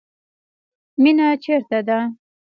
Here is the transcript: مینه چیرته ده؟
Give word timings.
مینه 1.01 1.27
چیرته 1.43 1.79
ده؟ 1.87 1.97